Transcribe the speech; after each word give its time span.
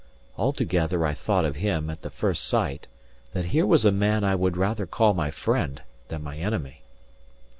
Altogether 0.35 1.05
I 1.05 1.13
thought 1.13 1.45
of 1.45 1.57
him, 1.57 1.87
at 1.91 2.01
the 2.01 2.09
first 2.09 2.45
sight, 2.47 2.87
that 3.33 3.45
here 3.53 3.67
was 3.67 3.85
a 3.85 3.91
man 3.91 4.23
I 4.23 4.33
would 4.33 4.57
rather 4.57 4.87
call 4.87 5.13
my 5.13 5.29
friend 5.29 5.79
than 6.07 6.23
my 6.23 6.39
enemy. 6.39 6.81